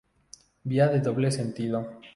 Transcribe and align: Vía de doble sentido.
Vía 0.63 0.87
de 0.87 0.99
doble 0.99 1.29
sentido. 1.31 1.87